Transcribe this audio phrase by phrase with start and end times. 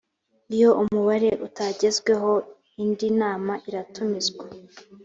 [0.55, 2.31] iyo umubare utagezweho
[2.83, 4.45] indi nama iratumizwa